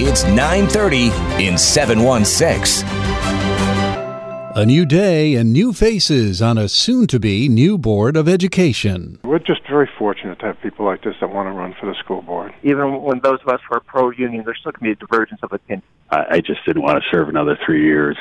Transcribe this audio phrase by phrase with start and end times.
[0.00, 2.88] It's 9:30 in 716.
[4.54, 9.18] A new day and new faces on a soon to be new Board of Education.
[9.24, 11.94] We're just very fortunate to have people like this that want to run for the
[11.94, 12.54] school board.
[12.62, 15.06] Even when those of us who are pro union, there's still going to be a
[15.06, 15.82] divergence of opinion.
[16.10, 18.16] I I just didn't want to serve another three years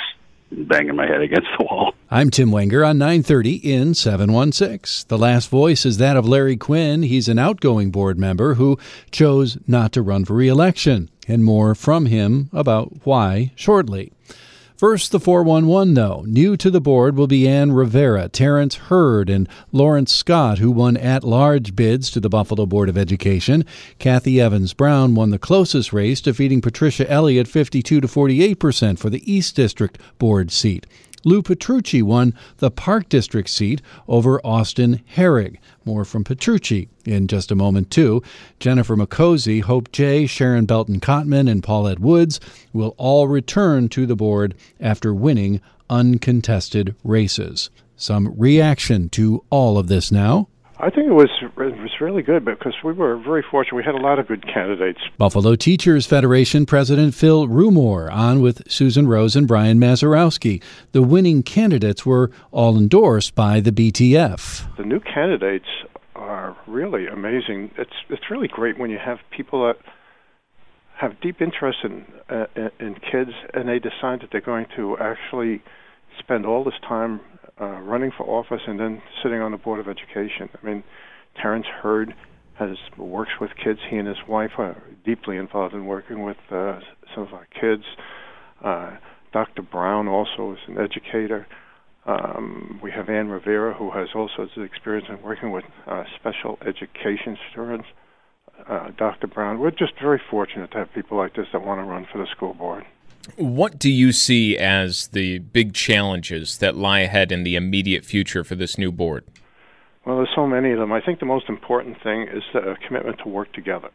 [0.52, 1.94] banging my head against the wall.
[2.10, 5.08] I'm Tim Wenger on 930 in 716.
[5.10, 7.04] The last voice is that of Larry Quinn.
[7.04, 8.80] He's an outgoing board member who
[9.12, 11.10] chose not to run for reelection.
[11.28, 14.14] And more from him about why shortly.
[14.78, 16.24] First, the 411, though.
[16.28, 20.96] New to the board will be Ann Rivera, Terrence Heard, and Lawrence Scott, who won
[20.96, 23.66] at large bids to the Buffalo Board of Education.
[23.98, 29.10] Kathy Evans Brown won the closest race, defeating Patricia Elliott 52 to 48 percent for
[29.10, 30.86] the East District board seat.
[31.24, 35.58] Lou Petrucci won the Park District seat over Austin Herrig.
[35.86, 38.22] More from Petrucci in just a moment, too.
[38.60, 42.40] Jennifer Mecozzi, Hope Jay, Sharon Belton Cottman, and Paulette Woods
[42.74, 47.70] will all return to the board after winning uncontested races.
[47.96, 50.48] Some reaction to all of this now.
[50.80, 53.76] I think it was it was really good because we were very fortunate.
[53.78, 55.00] We had a lot of good candidates.
[55.18, 60.62] Buffalo Teachers Federation President Phil Rumore on with Susan Rose and Brian Mazurowski.
[60.92, 64.76] The winning candidates were all endorsed by the BTF.
[64.78, 65.66] The new candidates
[66.16, 67.72] are really amazing.
[67.78, 69.78] It's it's really great when you have people that
[70.98, 74.96] have deep interest in uh, in- in kids and they decide that they're going to
[75.00, 75.64] actually
[76.20, 77.20] spend all this time
[77.60, 80.50] uh, running for office and then sitting on the board of education.
[80.62, 80.84] I mean,
[81.42, 82.14] Terrence Heard
[82.60, 83.80] has works with kids.
[83.90, 86.80] He and his wife are deeply involved in working with uh,
[87.14, 87.84] some of our kids.
[88.64, 88.98] Uh,
[89.32, 89.62] Dr.
[89.62, 91.48] Brown also is an educator.
[92.06, 96.58] Um, we have Ann Rivera, who has also has experience in working with uh, special
[96.66, 97.86] education students.
[98.68, 99.28] Uh, Dr.
[99.28, 102.18] Brown, we're just very fortunate to have people like this that want to run for
[102.18, 102.86] the school board.
[103.36, 108.44] What do you see as the big challenges that lie ahead in the immediate future
[108.44, 109.26] for this new board?
[110.06, 110.94] Well, there's so many of them.
[110.94, 113.90] I think the most important thing is the commitment to work together,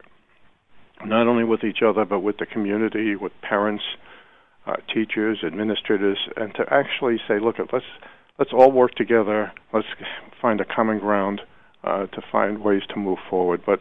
[1.05, 3.83] not only with each other, but with the community, with parents,
[4.66, 7.87] uh, teachers, administrators, and to actually say, look, let's
[8.39, 9.53] let's all work together.
[9.72, 9.87] Let's
[10.41, 11.41] find a common ground
[11.83, 13.62] uh, to find ways to move forward.
[13.65, 13.81] But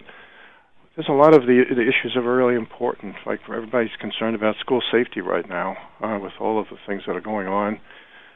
[1.01, 3.15] there's a lot of the, the issues that are really important.
[3.25, 7.15] Like everybody's concerned about school safety right now, uh, with all of the things that
[7.15, 7.79] are going on.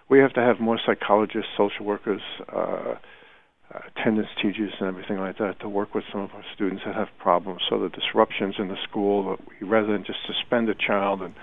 [0.10, 2.22] We have to have more psychologists, social workers,
[2.52, 2.96] uh,
[3.72, 6.96] uh, attendance teachers, and everything like that to work with some of our students that
[6.96, 7.62] have problems.
[7.70, 11.36] So the disruptions in the school, we, rather than just suspend a child, and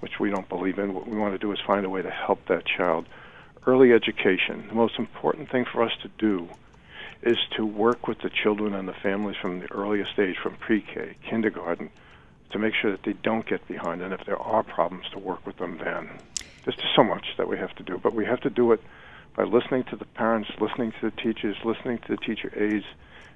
[0.00, 2.10] which we don't believe in, what we want to do is find a way to
[2.10, 3.06] help that child.
[3.66, 4.66] Early education.
[4.68, 6.48] The most important thing for us to do
[7.22, 11.16] is to work with the children and the families from the earliest age, from pre-K,
[11.28, 11.90] kindergarten,
[12.50, 15.44] to make sure that they don't get behind, and if there are problems, to work
[15.46, 16.08] with them then.
[16.64, 18.80] There's just so much that we have to do, but we have to do it
[19.36, 22.84] by listening to the parents, listening to the teachers, listening to the teacher aides,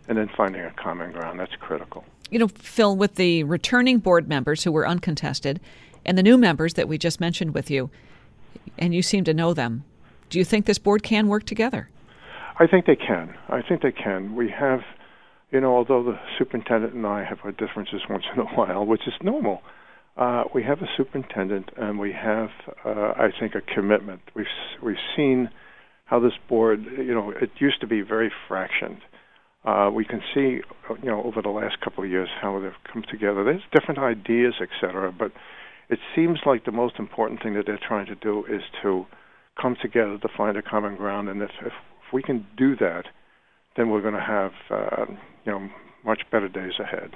[0.09, 1.39] and then finding a common ground.
[1.39, 2.05] That's critical.
[2.31, 5.61] You know, Phil, with the returning board members who were uncontested
[6.05, 7.91] and the new members that we just mentioned with you,
[8.79, 9.85] and you seem to know them,
[10.31, 11.89] do you think this board can work together?
[12.59, 13.35] I think they can.
[13.49, 14.37] I think they can.
[14.37, 14.81] We have,
[15.51, 19.03] you know, although the superintendent and I have our differences once in a while, which
[19.07, 19.61] is normal,
[20.17, 22.51] uh, we have a superintendent and we have,
[22.85, 24.21] uh, I think, a commitment.
[24.35, 24.47] We've
[24.83, 25.51] we've seen
[26.05, 29.01] how this board, you know, it used to be very fractioned.
[29.65, 30.61] Uh, we can see,
[31.03, 33.43] you know, over the last couple of years how they've come together.
[33.43, 35.33] There's different ideas, et cetera, but
[35.89, 39.07] it seems like the most important thing that they're trying to do is to
[39.61, 41.31] come together to find a common ground.
[41.31, 41.73] And if, if,
[42.07, 43.07] if we can do that,
[43.77, 45.07] then we're going to have, uh,
[45.45, 45.69] you know,
[46.05, 47.11] much better days ahead.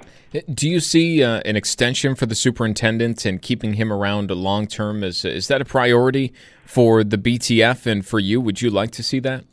[0.53, 5.03] Do you see uh, an extension for the superintendent and keeping him around long term?
[5.03, 6.33] Is, is that a priority
[6.65, 8.41] for the BTF and for you?
[8.41, 9.45] Would you like to see that?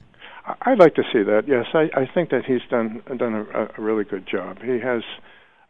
[0.62, 1.44] I'd like to see that.
[1.48, 4.58] Yes, I, I think that he's done done a, a really good job.
[4.62, 5.02] He has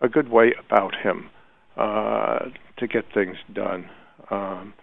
[0.02, 1.30] a good way about him
[1.76, 3.88] uh, to get things done.
[4.30, 4.74] Um,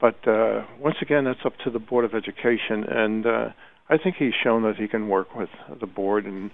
[0.00, 3.48] but uh, once again, that's up to the Board of Education, and uh,
[3.88, 5.50] I think he's shown that he can work with
[5.80, 6.50] the board and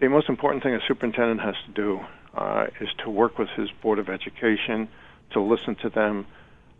[0.00, 2.00] the most important thing a superintendent has to do
[2.34, 4.88] uh, is to work with his board of education,
[5.32, 6.26] to listen to them,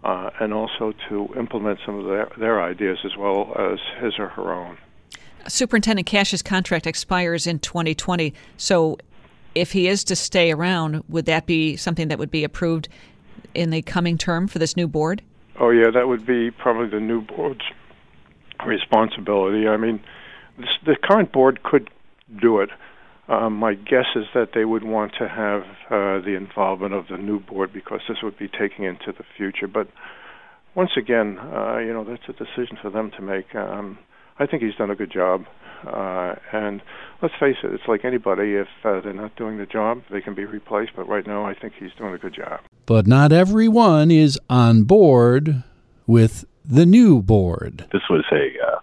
[0.05, 4.29] uh, and also to implement some of their, their ideas as well as his or
[4.29, 4.77] her own.
[5.49, 8.35] Superintendent Cash's contract expires in 2020.
[8.57, 8.99] So,
[9.55, 12.89] if he is to stay around, would that be something that would be approved
[13.55, 15.23] in the coming term for this new board?
[15.59, 17.63] Oh, yeah, that would be probably the new board's
[18.65, 19.67] responsibility.
[19.69, 20.01] I mean,
[20.59, 21.91] this, the current board could
[22.41, 22.71] do it.
[23.29, 27.17] Um, my guess is that they would want to have uh, the involvement of the
[27.17, 29.67] new board because this would be taking into the future.
[29.67, 29.89] But
[30.77, 33.53] once again, uh, you know, that's a decision for them to make.
[33.55, 33.99] Um,
[34.39, 35.47] I think he's done a good job.
[35.85, 36.83] Uh, and
[37.21, 38.55] let's face it, it's like anybody.
[38.55, 40.93] If uh, they're not doing the job, they can be replaced.
[40.95, 42.61] But right now, I think he's doing a good job.
[42.87, 45.65] But not everyone is on board
[46.07, 47.85] with the new board.
[47.93, 48.81] This was a uh,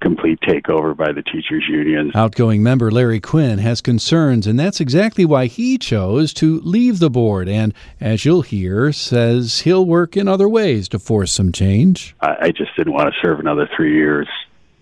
[0.00, 2.12] complete takeover by the teachers' unions.
[2.14, 7.10] Outgoing member Larry Quinn has concerns, and that's exactly why he chose to leave the
[7.10, 7.48] board.
[7.48, 12.14] And as you'll hear, says he'll work in other ways to force some change.
[12.20, 14.28] I, I just didn't want to serve another three years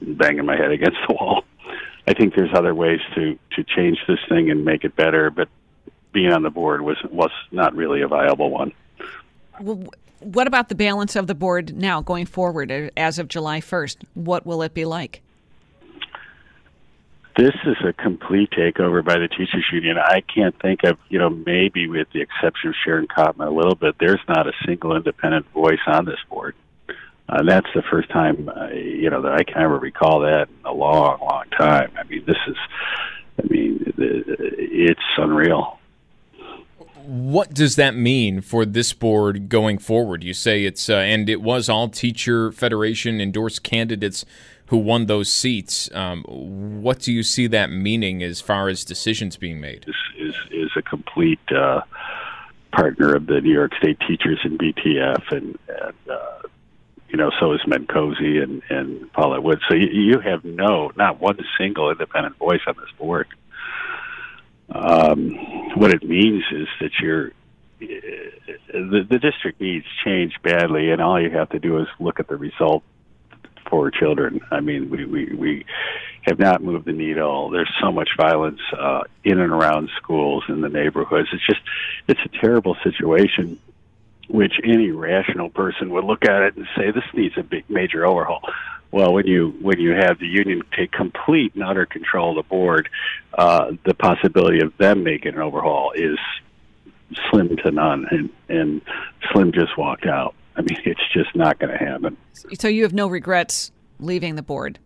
[0.00, 1.44] banging my head against the wall.
[2.06, 5.48] I think there's other ways to to change this thing and make it better, but
[6.12, 8.72] being on the board was was not really a viable one.
[9.60, 9.84] Well,
[10.20, 13.99] what about the balance of the board now going forward uh, as of July 1st?
[14.15, 15.23] What will it be like?
[17.37, 19.97] This is a complete takeover by the teachers union.
[19.97, 23.76] I can't think of, you know, maybe with the exception of Sharon Cottman a little
[23.76, 26.56] bit, there's not a single independent voice on this board.
[27.29, 30.67] Uh, that's the first time, uh, you know, that I can ever recall that in
[30.67, 31.93] a long, long time.
[31.97, 32.56] I mean, this is,
[33.38, 35.77] I mean, it's unreal
[37.48, 40.22] what does that mean for this board going forward?
[40.22, 44.26] You say it's, uh, and it was all teacher federation endorsed candidates
[44.66, 45.88] who won those seats.
[45.94, 49.84] Um, what do you see that meaning as far as decisions being made?
[49.86, 51.80] This is is a complete uh,
[52.70, 56.42] partner of the New York State teachers in BTF, and, and uh,
[57.08, 59.60] you know, so is Mecozzi and and Paulette Wood.
[59.70, 63.26] So you, you have no, not one single independent voice on this board
[64.70, 65.30] um,
[65.76, 67.32] what it means is that you're
[67.78, 72.28] the, the district needs change badly, and all you have to do is look at
[72.28, 72.82] the result
[73.69, 74.40] for children.
[74.50, 75.66] I mean, we we, we
[76.22, 77.50] have not moved the needle.
[77.50, 81.28] There's so much violence uh, in and around schools in the neighborhoods.
[81.32, 81.60] It's just
[82.06, 83.58] it's a terrible situation.
[84.28, 88.04] Which any rational person would look at it and say this needs a big major
[88.04, 88.42] overhaul.
[88.90, 92.48] Well, when you when you have the union take complete and utter control of the
[92.48, 92.90] board,
[93.32, 96.19] uh, the possibility of them making an overhaul is
[97.31, 98.82] slim to none, and and
[99.32, 100.34] Slim just walked out.
[100.56, 102.16] I mean, it's just not going to happen.
[102.58, 104.78] So you have no regrets leaving the board?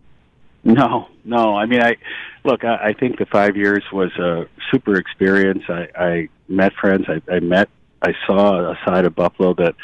[0.65, 1.57] No, no.
[1.57, 1.97] I mean, I
[2.45, 2.65] look.
[2.65, 5.65] I, I think the five years was a super experience.
[5.69, 7.07] I, I met friends.
[7.09, 7.69] I, I met.
[8.01, 9.75] I saw a side of Buffalo that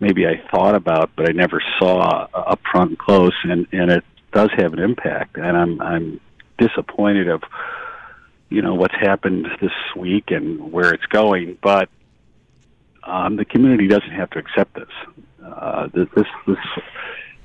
[0.00, 4.04] maybe I thought about, but I never saw up front and close, and and it
[4.32, 5.38] does have an impact.
[5.38, 6.20] And I'm I'm
[6.58, 7.42] disappointed of
[8.54, 11.88] you know what's happened this week and where it's going, but
[13.02, 14.88] um, the community doesn't have to accept this.
[15.44, 16.08] Uh, this
[16.46, 16.56] this,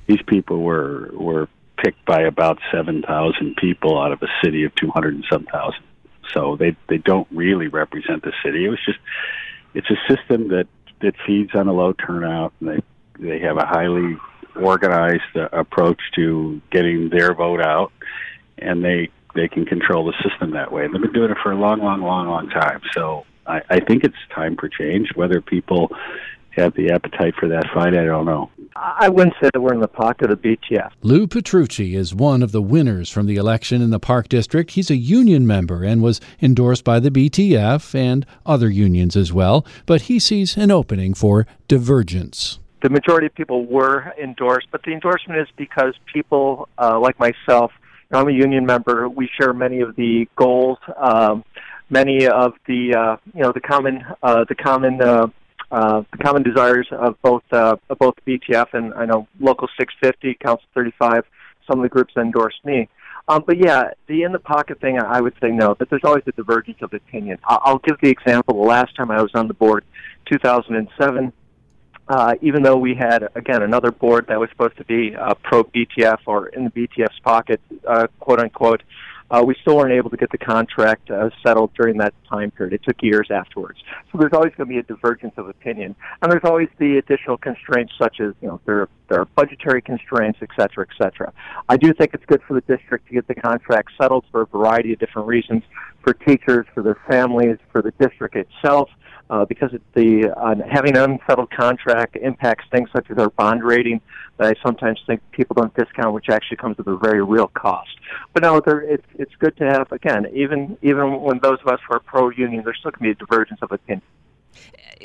[0.06, 1.48] these people were were
[1.78, 5.46] picked by about seven thousand people out of a city of two hundred and some
[5.46, 5.82] thousand.
[6.32, 8.64] So they they don't really represent the city.
[8.64, 9.00] It was just
[9.74, 10.68] it's a system that
[11.00, 12.52] that feeds on a low turnout.
[12.60, 12.80] And they
[13.18, 14.16] they have a highly
[14.54, 17.92] organized uh, approach to getting their vote out,
[18.58, 20.82] and they they can control the system that way.
[20.82, 22.80] they've been doing it for a long, long, long, long time.
[22.94, 25.08] So I, I think it's time for change.
[25.14, 25.90] Whether people
[26.56, 28.50] have the appetite for that fight, I don't know.
[28.76, 30.92] I wouldn't say that we're in the pocket of BTF.
[31.02, 34.70] Lou Petrucci is one of the winners from the election in the Park District.
[34.70, 39.66] He's a union member and was endorsed by the BTF and other unions as well,
[39.86, 42.58] but he sees an opening for divergence.
[42.82, 47.72] The majority of people were endorsed, but the endorsement is because people uh, like myself,
[47.74, 47.79] you know,
[48.12, 49.08] I'm a union member.
[49.08, 51.44] We share many of the goals, um,
[51.88, 55.26] many of the uh, you know the common uh, the common uh,
[55.70, 60.38] uh, the common desires of both uh, of both BTF and I know Local 650,
[60.44, 61.24] Council 35,
[61.68, 62.88] some of the groups that endorsed me.
[63.28, 65.76] Um, but yeah, the in the pocket thing, I would say no.
[65.76, 67.38] But there's always a divergence of opinion.
[67.44, 68.54] I'll, I'll give the example.
[68.54, 69.84] The last time I was on the board,
[70.30, 71.32] 2007,
[72.10, 75.62] uh, even though we had again another board that was supposed to be uh, pro
[75.62, 78.82] BTF or in the BTF's pocket, uh, quote unquote,
[79.30, 82.74] uh, we still weren't able to get the contract uh, settled during that time period.
[82.74, 83.78] It took years afterwards.
[84.10, 87.36] So there's always going to be a divergence of opinion, and there's always the additional
[87.36, 91.32] constraints such as you know there there are budgetary constraints, et cetera, et cetera.
[91.68, 94.46] I do think it's good for the district to get the contract settled for a
[94.46, 95.62] variety of different reasons,
[96.02, 98.88] for teachers, for their families, for the district itself
[99.30, 104.00] uh, because the uh, having an unsettled contract impacts things such as our bond rating
[104.36, 107.90] that I sometimes think people don't discount, which actually comes with a very real cost.
[108.34, 111.78] But no, there, it's it's good to have again, even even when those of us
[111.88, 114.02] who are pro union, there's still going to be a divergence of opinion.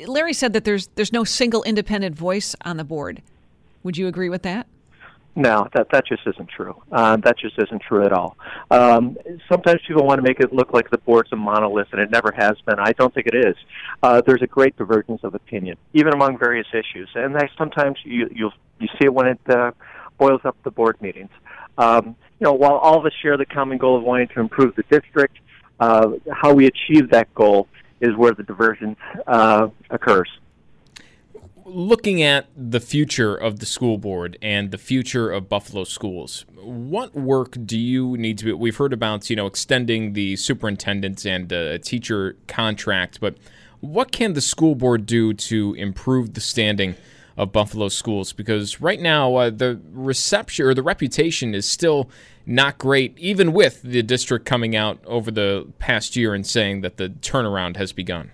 [0.06, 3.22] Larry said that there's there's no single independent voice on the board.
[3.84, 4.66] Would you agree with that?
[5.38, 6.82] No, that that just isn't true.
[6.90, 8.38] Uh, that just isn't true at all.
[8.70, 9.18] Um,
[9.50, 12.32] sometimes people want to make it look like the board's a monolith, and it never
[12.34, 12.78] has been.
[12.78, 13.54] I don't think it is.
[14.02, 18.30] Uh, there's a great divergence of opinion, even among various issues, and I, sometimes you
[18.34, 18.50] you
[18.80, 19.72] you see it when it uh,
[20.18, 21.30] boils up the board meetings.
[21.76, 24.74] Um, you know, while all of us share the common goal of wanting to improve
[24.74, 25.36] the district,
[25.80, 27.68] uh, how we achieve that goal
[28.00, 30.30] is where the divergence uh, occurs
[31.66, 37.14] looking at the future of the school board and the future of Buffalo schools, what
[37.14, 38.52] work do you need to be?
[38.52, 43.36] We've heard about you know extending the superintendent's and uh, teacher contract, but
[43.80, 46.94] what can the school board do to improve the standing
[47.36, 48.32] of Buffalo schools?
[48.32, 52.08] Because right now uh, the reception or the reputation is still
[52.46, 56.96] not great, even with the district coming out over the past year and saying that
[56.96, 58.30] the turnaround has begun.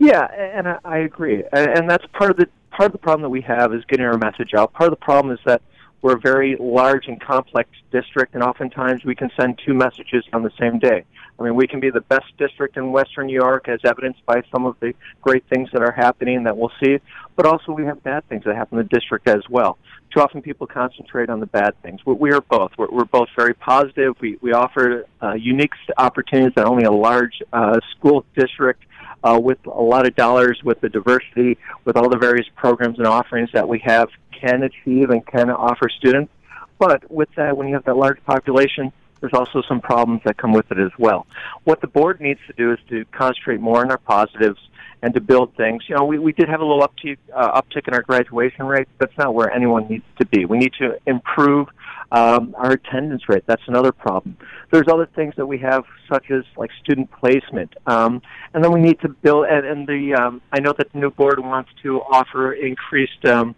[0.00, 3.42] Yeah, and I, agree, and that's part of the part of the problem that we
[3.42, 4.72] have is getting our message out.
[4.72, 5.60] Part of the problem is that
[6.00, 10.42] we're a very large and complex district, and oftentimes we can send two messages on
[10.42, 11.04] the same day.
[11.38, 14.42] I mean, we can be the best district in Western New York, as evidenced by
[14.50, 16.98] some of the great things that are happening that we'll see,
[17.36, 19.76] but also we have bad things that happen in the district as well.
[20.14, 22.00] Too often people concentrate on the bad things.
[22.06, 22.72] We, are both.
[22.78, 24.14] We're, we're both very positive.
[24.18, 28.84] We, we offer uh, unique opportunities that only a large uh, school district
[29.22, 33.06] uh, with a lot of dollars, with the diversity, with all the various programs and
[33.06, 36.32] offerings that we have, can achieve and can offer students.
[36.78, 40.52] But with that, when you have that large population, there's also some problems that come
[40.52, 41.26] with it as well.
[41.64, 44.58] What the board needs to do is to concentrate more on our positives
[45.02, 45.84] and to build things.
[45.88, 48.88] You know, we, we did have a little uptick, uh, uptick in our graduation rate.
[48.98, 50.44] That's not where anyone needs to be.
[50.44, 51.68] We need to improve
[52.12, 53.44] um, our attendance rate.
[53.46, 54.36] That's another problem.
[54.70, 58.20] There's other things that we have, such as like student placement, um,
[58.52, 59.46] and then we need to build.
[59.46, 63.24] And, and the um, I know that the new board wants to offer increased.
[63.24, 63.54] Um,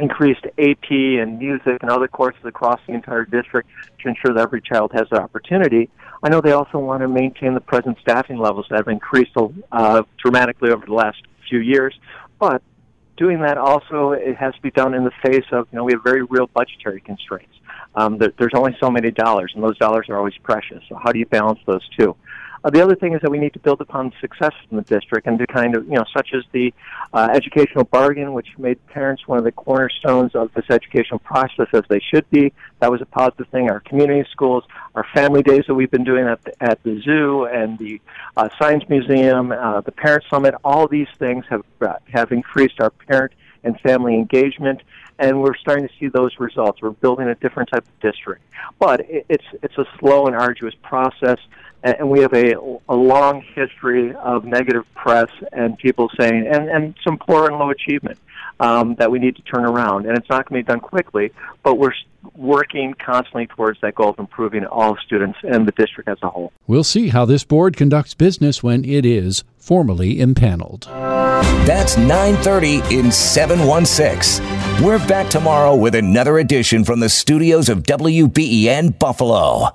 [0.00, 3.68] increased AP and music and other courses across the entire district
[4.02, 5.90] to ensure that every child has the opportunity.
[6.22, 9.32] I know they also want to maintain the present staffing levels that have increased
[9.72, 11.94] uh, dramatically over the last few years,
[12.38, 12.62] but
[13.16, 15.92] doing that also it has to be done in the face of you know we
[15.92, 17.54] have very real budgetary constraints
[17.94, 20.82] um, there, there's only so many dollars, and those dollars are always precious.
[20.88, 22.16] So how do you balance those two?
[22.62, 25.26] Uh, the other thing is that we need to build upon success in the district
[25.26, 26.72] and to kind of, you know, such as the
[27.14, 31.82] uh, educational bargain, which made parents one of the cornerstones of this educational process as
[31.88, 32.52] they should be.
[32.80, 33.70] That was a positive thing.
[33.70, 34.64] Our community schools,
[34.94, 38.00] our family days that we've been doing at the, at the zoo and the
[38.36, 42.90] uh, science museum, uh, the parent summit, all these things have uh, have increased our
[42.90, 43.32] parent
[43.64, 44.80] and family engagement
[45.20, 46.80] and we're starting to see those results.
[46.80, 48.42] We're building a different type of district,
[48.78, 51.38] but it's it's a slow and arduous process,
[51.82, 52.54] and we have a
[52.88, 57.70] a long history of negative press and people saying and and some poor and low
[57.70, 58.18] achievement
[58.60, 61.32] um, that we need to turn around, and it's not going to be done quickly,
[61.62, 61.94] but we're
[62.36, 66.52] working constantly towards that goal of improving all students and the district as a whole.
[66.66, 70.84] We'll see how this board conducts business when it is formally impaneled.
[71.64, 74.44] That's 9:30 in 716.
[74.84, 79.74] We're back tomorrow with another edition from the studios of WBEN Buffalo.